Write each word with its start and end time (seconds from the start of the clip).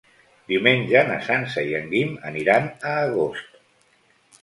Diumenge 0.51 1.03
na 1.09 1.17
Sança 1.27 1.65
i 1.73 1.77
en 1.81 1.87
Guim 1.93 2.17
aniran 2.33 2.69
a 2.93 2.99
Agost. 3.07 3.65